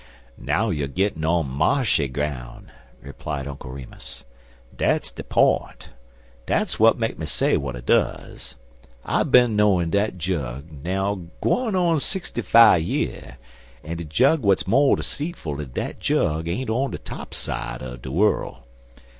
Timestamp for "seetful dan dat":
15.03-15.99